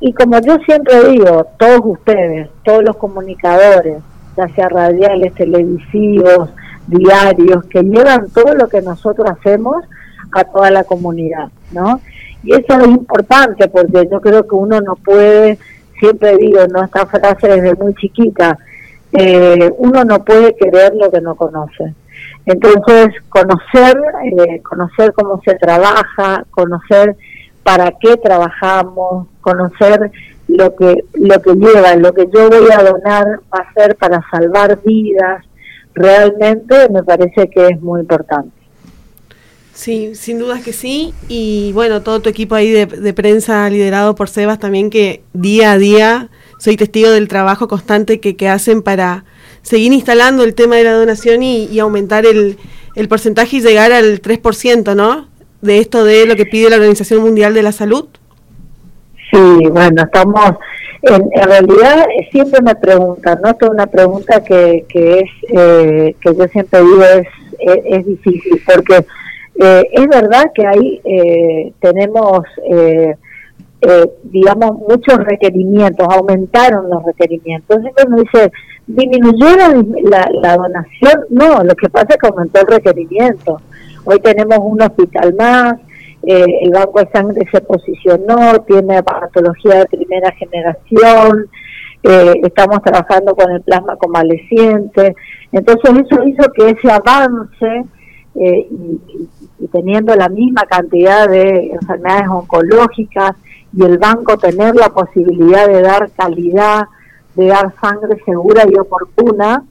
y 0.00 0.14
como 0.14 0.40
yo 0.40 0.56
siempre 0.64 1.10
digo, 1.10 1.46
todos 1.58 1.82
ustedes, 1.84 2.48
todos 2.64 2.82
los 2.82 2.96
comunicadores, 2.96 3.98
ya 4.34 4.48
sea 4.54 4.70
radiales, 4.70 5.34
televisivos, 5.34 6.48
diarios, 6.86 7.64
que 7.66 7.82
llevan 7.82 8.30
todo 8.30 8.54
lo 8.54 8.66
que 8.66 8.80
nosotros 8.80 9.30
hacemos 9.30 9.76
a 10.32 10.44
toda 10.44 10.70
la 10.70 10.84
comunidad, 10.84 11.50
¿no? 11.72 12.00
Y 12.42 12.54
eso 12.54 12.80
es 12.80 12.88
importante 12.88 13.68
porque 13.68 14.08
yo 14.10 14.20
creo 14.20 14.46
que 14.46 14.54
uno 14.54 14.80
no 14.80 14.96
puede, 14.96 15.58
siempre 16.00 16.36
digo, 16.36 16.66
¿no? 16.66 16.82
Esta 16.82 17.06
frase 17.06 17.48
desde 17.48 17.74
muy 17.74 17.94
chiquita, 17.94 18.58
eh, 19.12 19.70
uno 19.78 20.04
no 20.04 20.24
puede 20.24 20.56
querer 20.56 20.94
lo 20.94 21.10
que 21.10 21.20
no 21.20 21.34
conoce. 21.36 21.94
Entonces, 22.46 23.14
conocer, 23.28 23.96
eh, 24.24 24.60
conocer 24.62 25.12
cómo 25.12 25.40
se 25.44 25.54
trabaja, 25.54 26.44
conocer 26.50 27.16
para 27.62 27.92
qué 28.00 28.16
trabajamos, 28.16 29.28
conocer 29.40 30.10
lo 30.48 30.74
que 30.74 31.04
lo 31.14 31.40
que 31.40 31.54
lleva, 31.54 31.94
lo 31.96 32.12
que 32.12 32.26
yo 32.34 32.48
voy 32.48 32.68
a 32.72 32.82
donar 32.82 33.40
va 33.54 33.60
a 33.60 33.72
ser 33.74 33.96
para 33.96 34.20
salvar 34.30 34.80
vidas, 34.84 35.44
realmente 35.94 36.88
me 36.90 37.02
parece 37.02 37.48
que 37.48 37.68
es 37.68 37.80
muy 37.80 38.00
importante. 38.00 38.59
Sí, 39.80 40.14
sin 40.14 40.38
dudas 40.38 40.62
que 40.62 40.74
sí. 40.74 41.14
Y 41.26 41.72
bueno, 41.72 42.02
todo 42.02 42.20
tu 42.20 42.28
equipo 42.28 42.54
ahí 42.54 42.70
de, 42.70 42.84
de 42.84 43.14
prensa 43.14 43.70
liderado 43.70 44.14
por 44.14 44.28
Sebas 44.28 44.58
también 44.58 44.90
que 44.90 45.22
día 45.32 45.72
a 45.72 45.78
día 45.78 46.28
soy 46.58 46.76
testigo 46.76 47.08
del 47.08 47.28
trabajo 47.28 47.66
constante 47.66 48.20
que, 48.20 48.36
que 48.36 48.46
hacen 48.46 48.82
para 48.82 49.24
seguir 49.62 49.94
instalando 49.94 50.44
el 50.44 50.54
tema 50.54 50.76
de 50.76 50.84
la 50.84 50.92
donación 50.92 51.42
y, 51.42 51.80
aumentar 51.80 52.26
el, 52.26 52.58
el, 52.94 53.08
porcentaje 53.08 53.56
y 53.56 53.60
llegar 53.62 53.90
al 53.90 54.20
3%, 54.20 54.94
¿no? 54.94 55.28
De 55.62 55.78
esto 55.78 56.04
de 56.04 56.26
lo 56.26 56.36
que 56.36 56.44
pide 56.44 56.68
la 56.68 56.76
Organización 56.76 57.22
Mundial 57.22 57.54
de 57.54 57.62
la 57.62 57.72
Salud. 57.72 58.06
Sí, 59.30 59.66
bueno, 59.70 60.02
estamos, 60.02 60.56
en, 61.04 61.30
realidad 61.32 62.04
eh, 62.18 62.28
siempre 62.30 62.60
me 62.60 62.74
preguntan, 62.74 63.38
¿no? 63.42 63.48
Esta 63.48 63.64
es 63.64 63.72
una 63.72 63.86
pregunta 63.86 64.44
que, 64.44 64.84
que 64.90 65.20
es, 65.20 65.30
eh, 65.56 66.16
que 66.20 66.34
yo 66.34 66.46
siempre 66.48 66.80
digo 66.82 67.02
es, 67.02 67.26
es, 67.86 68.06
difícil, 68.06 68.62
porque 68.66 69.06
eh, 69.60 69.88
es 69.92 70.06
verdad 70.08 70.50
que 70.54 70.66
ahí 70.66 71.72
tenemos... 71.80 72.40
Eh, 72.64 73.14
eh, 73.82 74.12
digamos, 74.24 74.78
muchos 74.78 75.16
requerimientos, 75.24 76.06
aumentaron 76.10 76.90
los 76.90 77.02
requerimientos. 77.02 77.78
Entonces 77.78 78.04
uno 78.06 78.16
dice, 78.18 78.52
¿disminuyó 78.86 79.56
la, 79.56 80.28
la, 80.42 80.56
donación? 80.56 81.24
No, 81.30 81.64
lo 81.64 81.74
que 81.74 81.88
pasa 81.88 82.08
es 82.10 82.16
que 82.18 82.26
aumentó 82.26 82.60
el 82.60 82.66
requerimiento. 82.66 83.58
Hoy 84.04 84.20
tenemos 84.20 84.58
un 84.60 84.82
hospital 84.82 85.34
más, 85.34 85.76
eh, 86.24 86.44
el 86.60 86.70
Banco 86.72 87.00
de 87.00 87.08
Sangre 87.10 87.48
se 87.50 87.62
posicionó, 87.62 88.60
tiene 88.66 89.02
patología 89.02 89.76
de 89.76 89.86
primera 89.86 90.30
generación, 90.32 91.48
eh, 92.02 92.34
estamos 92.42 92.82
trabajando 92.82 93.34
con 93.34 93.50
el 93.50 93.62
plasma 93.62 93.96
convaleciente. 93.96 95.16
Entonces 95.52 95.90
eso 96.04 96.22
hizo 96.24 96.52
que 96.52 96.68
ese 96.68 96.92
avance 96.92 97.84
y, 98.34 99.00
y 99.39 99.39
teniendo 99.72 100.14
la 100.14 100.28
misma 100.28 100.62
cantidad 100.62 101.28
de 101.28 101.70
enfermedades 101.70 102.28
oncológicas, 102.28 103.36
y 103.76 103.84
el 103.84 103.98
banco 103.98 104.36
tener 104.36 104.74
la 104.74 104.88
posibilidad 104.88 105.68
de 105.68 105.82
dar 105.82 106.10
calidad, 106.10 106.86
de 107.34 107.46
dar 107.46 107.72
sangre 107.80 108.20
segura 108.24 108.64
y 108.68 108.76
oportuna, 108.78 109.64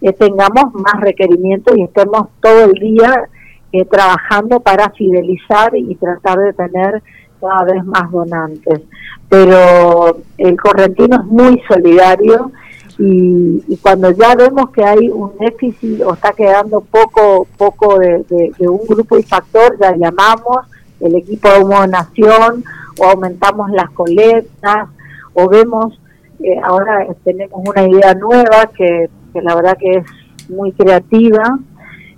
eh, 0.00 0.12
tengamos 0.12 0.74
más 0.74 1.00
requerimientos 1.00 1.76
y 1.76 1.82
estemos 1.82 2.28
todo 2.40 2.64
el 2.64 2.72
día 2.72 3.28
eh, 3.72 3.84
trabajando 3.84 4.60
para 4.60 4.90
fidelizar 4.90 5.74
y 5.74 5.94
tratar 5.96 6.38
de 6.38 6.52
tener 6.52 7.02
cada 7.40 7.64
vez 7.64 7.84
más 7.84 8.10
donantes. 8.10 8.82
Pero 9.28 10.18
el 10.36 10.60
correntino 10.60 11.16
es 11.16 11.24
muy 11.24 11.62
solidario 11.68 12.52
y, 12.98 13.76
cuando 13.80 14.10
ya 14.10 14.34
vemos 14.34 14.70
que 14.70 14.84
hay 14.84 15.08
un 15.08 15.32
déficit 15.38 16.02
o 16.02 16.14
está 16.14 16.32
quedando 16.32 16.80
poco 16.80 17.46
poco 17.56 17.98
de, 17.98 18.24
de 18.28 18.68
un 18.68 18.80
grupo 18.86 19.18
y 19.18 19.22
factor, 19.22 19.78
ya 19.80 19.94
llamamos 19.96 20.66
el 21.00 21.16
equipo 21.16 21.48
de 21.48 21.88
nación 21.88 22.64
o 22.98 23.04
aumentamos 23.04 23.70
las 23.70 23.90
colectas 23.90 24.88
o 25.34 25.48
vemos, 25.48 26.00
eh, 26.40 26.58
ahora 26.62 27.06
tenemos 27.24 27.60
una 27.64 27.86
idea 27.86 28.14
nueva 28.14 28.70
que, 28.76 29.08
la 29.34 29.54
verdad 29.54 29.76
que 29.78 29.98
es 29.98 30.50
muy 30.50 30.72
creativa, 30.72 31.58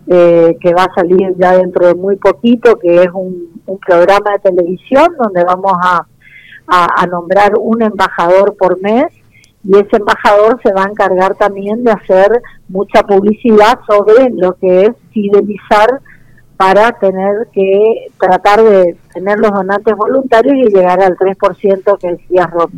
eh, 0.07 0.57
que 0.61 0.73
va 0.73 0.85
a 0.85 0.95
salir 0.95 1.35
ya 1.37 1.57
dentro 1.57 1.87
de 1.87 1.95
muy 1.95 2.17
poquito, 2.17 2.79
que 2.79 3.03
es 3.03 3.09
un, 3.13 3.51
programa 3.87 4.33
de 4.33 4.51
televisión 4.51 5.15
donde 5.17 5.45
vamos 5.45 5.73
a, 5.81 6.05
a, 6.67 7.07
nombrar 7.07 7.53
un 7.57 7.83
embajador 7.83 8.57
por 8.57 8.81
mes 8.83 9.07
y 9.63 9.77
ese 9.77 9.97
embajador 9.97 10.59
se 10.63 10.73
va 10.73 10.85
a 10.85 10.91
encargar 10.91 11.35
también 11.35 11.85
de 11.85 11.93
hacer 11.93 12.43
mucha 12.69 13.03
publicidad 13.03 13.79
sobre 13.87 14.31
lo 14.31 14.55
que 14.55 14.87
es 14.87 14.91
fidelizar 15.13 16.01
para 16.57 16.93
tener 16.93 17.49
que 17.53 18.09
tratar 18.19 18.63
de 18.63 18.97
tener 19.15 19.39
los 19.39 19.51
donantes 19.51 19.95
voluntarios 19.97 20.55
y 20.57 20.75
llegar 20.75 21.03
al 21.03 21.17
3% 21.17 21.99
que 21.99 22.13
decía 22.13 22.47
Rob. 22.47 22.71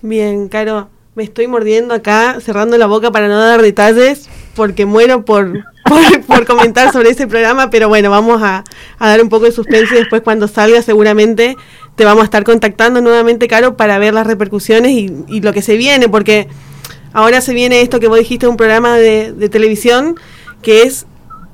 Bien, 0.00 0.48
Caro, 0.48 0.88
me 1.14 1.22
estoy 1.22 1.46
mordiendo 1.46 1.94
acá, 1.94 2.40
cerrando 2.40 2.76
la 2.76 2.86
boca 2.86 3.10
para 3.10 3.28
no 3.28 3.38
dar 3.38 3.62
detalles, 3.62 4.28
porque 4.56 4.84
muero 4.86 5.24
por, 5.24 5.52
por, 6.26 6.46
comentar 6.46 6.92
sobre 6.92 7.10
ese 7.10 7.26
programa, 7.26 7.70
pero 7.70 7.88
bueno, 7.88 8.10
vamos 8.10 8.42
a, 8.42 8.64
dar 8.98 9.22
un 9.22 9.28
poco 9.28 9.44
de 9.44 9.52
suspense 9.52 9.94
y 9.94 9.98
después 9.98 10.22
cuando 10.22 10.48
salga 10.48 10.82
seguramente 10.82 11.56
te 11.96 12.04
vamos 12.04 12.22
a 12.22 12.24
estar 12.24 12.44
contactando 12.44 13.00
nuevamente, 13.00 13.48
Caro, 13.48 13.76
para 13.76 13.98
ver 13.98 14.14
las 14.14 14.26
repercusiones 14.26 14.92
y, 14.92 15.40
lo 15.40 15.52
que 15.52 15.62
se 15.62 15.76
viene, 15.76 16.08
porque 16.08 16.48
ahora 17.12 17.40
se 17.40 17.54
viene 17.54 17.82
esto 17.82 18.00
que 18.00 18.08
vos 18.08 18.18
dijiste, 18.18 18.48
un 18.48 18.56
programa 18.56 18.96
de, 18.96 19.48
televisión 19.50 20.16
que 20.62 20.82
es 20.82 21.06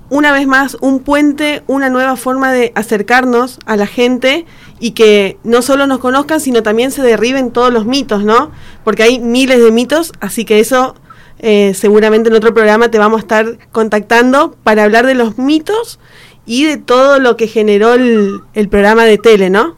una 0.09 0.33
vez 0.33 0.47
más 0.47 0.77
un 0.81 1.01
puente, 1.01 1.63
una 1.67 1.89
nueva 1.89 2.17
forma 2.17 2.53
de 2.53 2.73
acercarnos 2.75 3.59
a 3.67 3.77
la 3.77 3.87
gente 3.87 4.45
y 4.81 4.93
que 4.93 5.37
no 5.45 5.63
solo 5.63 5.87
nos 5.87 5.99
conozcan, 5.99 6.41
sino 6.41 6.63
también 6.63 6.91
se 6.91 7.03
derriben 7.03 7.53
todos 7.53 7.73
los 7.73 7.87
mitos, 7.87 8.25
¿no? 8.25 8.51
Porque 8.83 9.05
hay 9.05 9.21
miles 9.21 9.63
de 9.63 9.71
mitos, 9.71 10.13
así 10.21 10.45
que 10.45 10.59
eso 10.59 10.97
eh, 11.39 11.75
seguramente 11.75 12.29
en 12.29 12.35
otro 12.35 12.53
programa 12.55 12.91
te 12.91 12.99
vamos 12.99 13.19
a 13.19 13.23
estar 13.23 13.59
contactando 13.71 14.57
para 14.65 14.85
hablar 14.85 15.07
de 15.07 15.15
los 15.15 15.39
mitos 15.39 16.01
y 16.45 16.65
de 16.65 16.77
todo 16.77 17.21
lo 17.21 17.37
que 17.37 17.47
generó 17.47 17.95
el, 17.95 18.41
el 18.55 18.69
programa 18.69 19.05
de 19.05 19.19
tele, 19.19 19.49
¿no? 19.49 19.77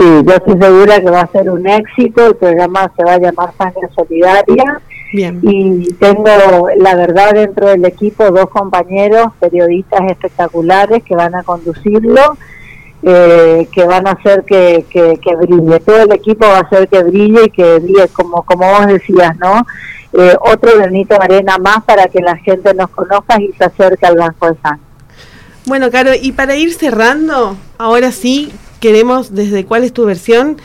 Sí, 0.00 0.06
yo 0.06 0.34
estoy 0.34 0.58
segura 0.58 0.98
que 0.98 1.10
va 1.10 1.20
a 1.20 1.26
ser 1.26 1.50
un 1.50 1.66
éxito, 1.66 2.28
el 2.28 2.34
programa 2.34 2.90
se 2.96 3.04
va 3.04 3.12
a 3.12 3.18
llamar 3.18 3.52
Sangre 3.58 3.86
Solidaria 3.94 4.80
y 5.12 5.92
tengo, 5.92 6.70
la 6.78 6.94
verdad, 6.94 7.32
dentro 7.34 7.68
del 7.68 7.84
equipo 7.84 8.30
dos 8.30 8.48
compañeros 8.48 9.26
periodistas 9.38 10.00
espectaculares 10.10 11.02
que 11.04 11.14
van 11.14 11.34
a 11.34 11.42
conducirlo, 11.42 12.38
eh, 13.02 13.68
que 13.70 13.84
van 13.84 14.08
a 14.08 14.12
hacer 14.12 14.44
que, 14.44 14.86
que, 14.88 15.36
brille. 15.36 15.80
Todo 15.80 16.04
el 16.04 16.12
equipo 16.12 16.46
va 16.46 16.60
a 16.60 16.62
hacer 16.62 16.88
que 16.88 17.02
brille 17.02 17.44
y 17.44 17.50
que 17.50 17.78
brille, 17.80 18.08
como, 18.08 18.42
como 18.42 18.70
vos 18.70 18.86
decías, 18.86 19.36
¿no? 19.36 19.66
Eh, 20.14 20.34
otro 20.40 20.78
granito 20.78 21.14
de 21.14 21.24
arena 21.24 21.58
más 21.58 21.84
para 21.84 22.06
que 22.06 22.20
la 22.20 22.38
gente 22.38 22.72
nos 22.72 22.88
conozca 22.88 23.38
y 23.38 23.52
se 23.52 23.64
acerque 23.64 24.06
al 24.06 24.16
Banco 24.16 24.50
de 24.50 24.58
Sangre. 24.62 24.86
Bueno, 25.66 25.90
Caro, 25.90 26.12
y 26.18 26.32
para 26.32 26.56
ir 26.56 26.72
cerrando, 26.72 27.58
ahora 27.76 28.12
sí 28.12 28.50
queremos, 28.80 29.34
desde 29.34 29.64
cuál 29.64 29.84
es 29.84 29.92
tu 29.92 30.04
versión, 30.04 30.56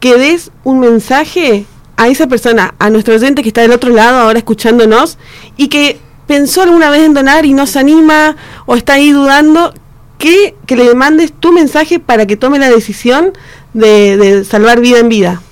que 0.00 0.16
des 0.16 0.50
un 0.62 0.80
mensaje 0.80 1.66
a 1.96 2.08
esa 2.08 2.26
persona, 2.26 2.74
a 2.78 2.90
nuestro 2.90 3.14
oyente 3.14 3.42
que 3.42 3.48
está 3.48 3.62
del 3.62 3.72
otro 3.72 3.90
lado 3.90 4.18
ahora 4.18 4.38
escuchándonos 4.38 5.18
y 5.56 5.68
que 5.68 5.98
pensó 6.26 6.62
alguna 6.62 6.90
vez 6.90 7.02
en 7.02 7.14
donar 7.14 7.46
y 7.46 7.52
no 7.52 7.66
se 7.66 7.78
anima 7.78 8.36
o 8.66 8.76
está 8.76 8.94
ahí 8.94 9.12
dudando, 9.12 9.72
que, 10.18 10.54
que 10.66 10.76
le 10.76 10.94
mandes 10.94 11.32
tu 11.32 11.52
mensaje 11.52 11.98
para 11.98 12.26
que 12.26 12.36
tome 12.36 12.58
la 12.58 12.70
decisión 12.70 13.32
de, 13.72 14.44
salvar 14.44 14.80
vida 14.80 14.98
en 14.98 15.08
vida. 15.08 15.42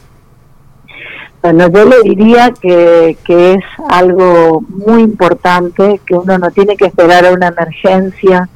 Bueno, 1.42 1.69
yo 1.69 1.85
le 1.85 2.02
diría 2.02 2.52
que, 2.52 3.16
que 3.25 3.54
es 3.54 3.64
algo 3.88 4.62
muy 4.69 5.02
importante, 5.02 6.00
que 6.07 6.14
uno 6.14 6.38
no 6.38 6.50
tiene 6.52 6.76
que 6.76 6.87
esperar 6.87 7.26
a 7.26 7.33
una 7.33 7.49
emergencia, 7.49 8.49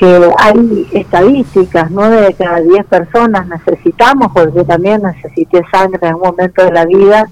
que 0.00 0.30
hay 0.38 0.88
estadísticas, 0.92 1.90
nueve 1.90 2.22
de 2.22 2.32
cada 2.32 2.62
diez 2.62 2.86
personas 2.86 3.46
necesitamos, 3.46 4.32
porque 4.32 4.56
yo 4.56 4.64
también 4.64 5.02
necesité 5.02 5.62
sangre 5.70 6.08
en 6.08 6.14
un 6.14 6.22
momento 6.22 6.64
de 6.64 6.72
la 6.72 6.86
vida. 6.86 7.28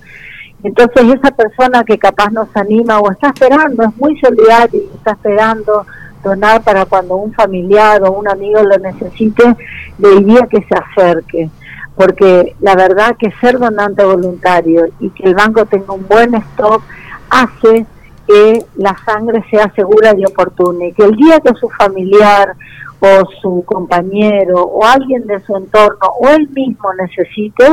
Entonces 0.62 1.14
esa 1.14 1.30
persona 1.30 1.82
que 1.82 1.98
capaz 1.98 2.30
nos 2.30 2.54
anima 2.54 2.98
o 2.98 3.10
está 3.10 3.28
esperando, 3.28 3.84
es 3.84 3.96
muy 3.96 4.20
solidaria 4.20 4.68
y 4.82 4.96
está 4.96 5.12
esperando 5.12 5.86
donar 6.22 6.62
para 6.62 6.84
cuando 6.84 7.16
un 7.16 7.32
familiar 7.32 8.02
o 8.02 8.12
un 8.12 8.28
amigo 8.28 8.62
lo 8.62 8.76
necesite, 8.76 9.56
le 9.98 10.16
diría 10.16 10.46
que 10.46 10.62
se 10.62 10.74
acerque 10.74 11.48
porque 11.96 12.54
la 12.60 12.76
verdad 12.76 13.16
que 13.18 13.32
ser 13.40 13.58
donante 13.58 14.04
voluntario 14.04 14.88
y 15.00 15.08
que 15.08 15.24
el 15.24 15.34
banco 15.34 15.64
tenga 15.66 15.94
un 15.94 16.06
buen 16.06 16.34
stock 16.34 16.82
hace 17.30 17.86
que 18.28 18.62
la 18.76 18.94
sangre 19.06 19.42
sea 19.50 19.72
segura 19.74 20.12
y 20.14 20.24
oportuna 20.24 20.84
y 20.86 20.92
que 20.92 21.04
el 21.04 21.16
día 21.16 21.40
que 21.40 21.54
su 21.54 21.68
familiar 21.70 22.54
o 23.00 23.26
su 23.40 23.64
compañero 23.64 24.64
o 24.64 24.84
alguien 24.84 25.26
de 25.26 25.40
su 25.40 25.56
entorno 25.56 26.06
o 26.20 26.28
él 26.28 26.46
mismo 26.50 26.92
necesite, 26.94 27.64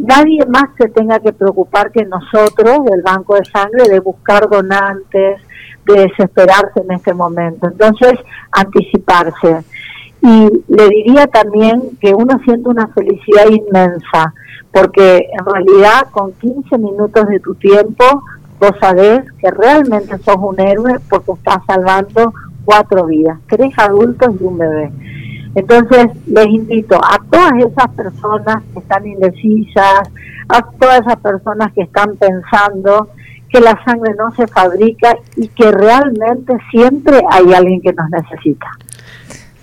nadie 0.00 0.44
más 0.46 0.64
se 0.76 0.88
tenga 0.88 1.20
que 1.20 1.32
preocupar 1.32 1.92
que 1.92 2.04
nosotros 2.04 2.84
del 2.86 3.02
banco 3.02 3.36
de 3.36 3.44
sangre 3.44 3.88
de 3.88 4.00
buscar 4.00 4.48
donantes, 4.48 5.40
de 5.86 6.00
desesperarse 6.00 6.80
en 6.80 6.92
este 6.92 7.14
momento. 7.14 7.68
Entonces, 7.68 8.14
anticiparse. 8.50 9.62
Y 10.20 10.48
le 10.66 10.88
diría 10.88 11.28
también 11.28 11.96
que 12.00 12.12
uno 12.12 12.40
siente 12.44 12.68
una 12.68 12.88
felicidad 12.88 13.46
inmensa, 13.48 14.34
porque 14.72 15.28
en 15.38 15.46
realidad 15.46 16.08
con 16.10 16.32
15 16.32 16.78
minutos 16.78 17.28
de 17.28 17.38
tu 17.38 17.54
tiempo 17.54 18.24
vos 18.60 18.72
sabés 18.80 19.20
que 19.40 19.50
realmente 19.50 20.18
sos 20.18 20.36
un 20.38 20.60
héroe 20.60 20.98
porque 21.08 21.32
estás 21.32 21.58
salvando 21.66 22.32
cuatro 22.64 23.06
vidas, 23.06 23.38
tres 23.48 23.72
adultos 23.78 24.34
y 24.40 24.44
un 24.44 24.58
bebé. 24.58 24.92
Entonces 25.54 26.08
les 26.26 26.46
invito 26.46 26.96
a 26.96 27.18
todas 27.30 27.52
esas 27.58 27.88
personas 27.96 28.62
que 28.72 28.80
están 28.80 29.06
indecisas, 29.06 30.08
a 30.48 30.62
todas 30.78 31.00
esas 31.00 31.16
personas 31.16 31.72
que 31.72 31.82
están 31.82 32.16
pensando 32.16 33.08
que 33.48 33.60
la 33.60 33.82
sangre 33.84 34.14
no 34.18 34.30
se 34.36 34.46
fabrica 34.46 35.16
y 35.36 35.48
que 35.48 35.70
realmente 35.70 36.52
siempre 36.70 37.20
hay 37.30 37.52
alguien 37.54 37.80
que 37.80 37.92
nos 37.92 38.10
necesita. 38.10 38.66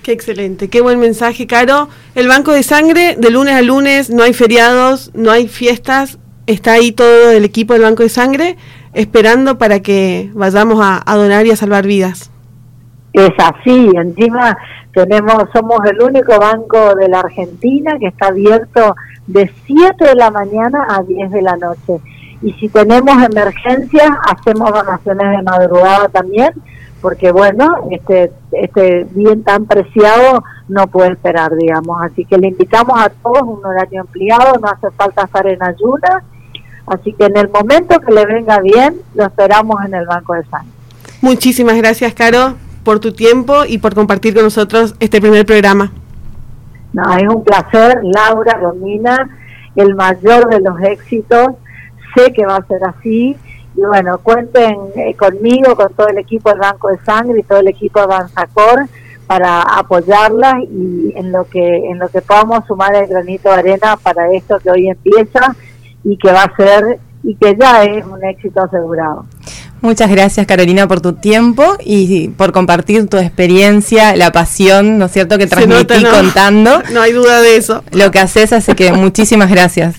Qué 0.01 0.11
excelente, 0.11 0.69
qué 0.69 0.81
buen 0.81 0.99
mensaje, 0.99 1.47
Caro. 1.47 1.89
El 2.15 2.27
Banco 2.27 2.51
de 2.51 2.63
Sangre, 2.63 3.15
de 3.17 3.29
lunes 3.29 3.55
a 3.55 3.61
lunes, 3.61 4.09
no 4.09 4.23
hay 4.23 4.33
feriados, 4.33 5.11
no 5.13 5.31
hay 5.31 5.47
fiestas, 5.47 6.19
está 6.47 6.73
ahí 6.73 6.91
todo 6.91 7.31
el 7.31 7.45
equipo 7.45 7.73
del 7.73 7.83
Banco 7.83 8.03
de 8.03 8.09
Sangre 8.09 8.57
esperando 8.95 9.57
para 9.57 9.79
que 9.81 10.31
vayamos 10.33 10.79
a, 10.81 11.03
donar 11.15 11.45
y 11.45 11.51
a 11.51 11.55
salvar 11.55 11.85
vidas. 11.85 12.31
Es 13.13 13.31
así, 13.37 13.91
encima 13.95 14.57
tenemos, 14.93 15.43
somos 15.53 15.79
el 15.85 16.01
único 16.01 16.39
banco 16.39 16.95
de 16.95 17.07
la 17.07 17.19
Argentina 17.19 17.97
que 17.99 18.07
está 18.07 18.27
abierto 18.27 18.95
de 19.27 19.51
7 19.65 20.05
de 20.05 20.15
la 20.15 20.31
mañana 20.31 20.87
a 20.89 21.03
10 21.03 21.31
de 21.31 21.41
la 21.41 21.55
noche. 21.57 21.99
Y 22.41 22.53
si 22.53 22.69
tenemos 22.69 23.15
emergencias, 23.23 24.09
hacemos 24.29 24.71
donaciones 24.71 25.37
de 25.37 25.43
madrugada 25.43 26.09
también 26.09 26.53
porque 27.05 27.31
bueno, 27.31 27.87
este, 27.91 28.31
este 28.51 29.05
bien 29.11 29.43
tan 29.43 29.67
preciado 29.67 30.43
no 30.67 30.87
puede 30.87 31.11
esperar, 31.11 31.55
digamos. 31.55 32.01
Así 32.01 32.25
que 32.25 32.35
le 32.35 32.47
invitamos 32.47 32.99
a 32.99 33.09
todos 33.09 33.43
un 33.43 33.63
horario 33.63 34.01
ampliado, 34.01 34.57
no 34.59 34.67
hace 34.67 34.89
falta 34.89 35.25
estar 35.25 35.45
en 35.45 35.61
ayuda. 35.61 36.23
Así 36.87 37.13
que 37.13 37.25
en 37.25 37.37
el 37.37 37.49
momento 37.49 37.99
que 37.99 38.13
le 38.13 38.25
venga 38.25 38.59
bien, 38.59 38.95
lo 39.15 39.25
esperamos 39.25 39.83
en 39.85 39.95
el 39.95 40.05
Banco 40.05 40.33
de 40.33 40.43
Sangre. 40.45 40.71
Muchísimas 41.21 41.75
gracias, 41.77 42.13
Caro, 42.13 42.55
por 42.83 42.99
tu 42.99 43.13
tiempo 43.13 43.65
y 43.67 43.79
por 43.79 43.95
compartir 43.95 44.33
con 44.33 44.43
nosotros 44.43 44.95
este 44.99 45.19
primer 45.19 45.45
programa. 45.45 45.91
No, 46.93 47.03
es 47.17 47.27
un 47.27 47.43
placer, 47.43 48.01
Laura, 48.03 48.53
Romina, 48.61 49.29
el 49.75 49.95
mayor 49.95 50.47
de 50.49 50.61
los 50.61 50.79
éxitos. 50.81 51.55
Sé 52.15 52.31
que 52.31 52.45
va 52.45 52.57
a 52.57 52.67
ser 52.67 52.79
así 52.85 53.35
y 53.75 53.81
bueno, 53.81 54.19
cuenten 54.19 54.77
eh, 54.95 55.15
conmigo, 55.15 55.75
con 55.75 55.93
todo 55.93 56.07
el 56.07 56.17
equipo 56.17 56.49
del 56.49 56.59
Banco 56.59 56.89
de 56.89 56.97
Sangre 56.99 57.39
y 57.39 57.43
todo 57.43 57.59
el 57.59 57.67
equipo 57.67 57.99
de 57.99 58.05
Avanzacor 58.05 58.85
para 59.27 59.61
apoyarlas 59.61 60.55
y 60.69 61.11
en 61.15 61.31
lo 61.31 61.45
que 61.45 61.89
en 61.89 61.97
lo 61.97 62.07
que 62.09 62.21
podamos 62.21 62.65
sumar 62.67 62.95
el 62.95 63.07
granito 63.07 63.49
de 63.49 63.55
arena 63.55 63.97
para 63.97 64.31
esto 64.31 64.59
que 64.59 64.69
hoy 64.69 64.87
empieza 64.87 65.55
y 66.05 66.17
que 66.17 66.31
va 66.31 66.43
a 66.43 66.55
ser 66.55 66.99
y 67.23 67.35
que 67.35 67.57
ya 67.59 67.83
es 67.83 68.05
un 68.05 68.23
éxito 68.23 68.61
asegurado. 68.61 69.25
Muchas 69.81 70.09
gracias 70.09 70.47
Carolina 70.47 70.87
por 70.87 71.01
tu 71.01 71.13
tiempo 71.13 71.63
y 71.83 72.29
por 72.29 72.51
compartir 72.51 73.07
tu 73.07 73.17
experiencia, 73.17 74.15
la 74.15 74.31
pasión, 74.31 74.97
¿no 74.97 75.05
es 75.05 75.11
cierto?, 75.11 75.37
que 75.37 75.47
transmití 75.47 76.03
contando. 76.05 76.81
No 76.93 77.01
hay 77.01 77.11
duda 77.11 77.41
de 77.41 77.57
eso. 77.57 77.83
Lo 77.91 78.09
que 78.11 78.19
haces, 78.19 78.53
así 78.53 78.73
que 78.73 78.93
muchísimas 78.93 79.49
gracias. 79.51 79.95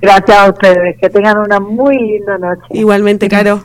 Gracias 0.00 0.36
a 0.36 0.50
ustedes. 0.50 0.96
Que 1.00 1.08
tengan 1.10 1.38
una 1.38 1.60
muy 1.60 1.96
linda 1.96 2.38
noche. 2.38 2.62
Igualmente, 2.70 3.28
Caro. 3.28 3.62